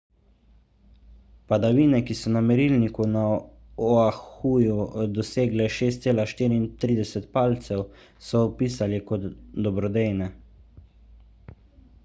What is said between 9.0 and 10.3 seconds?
kot dobrodejne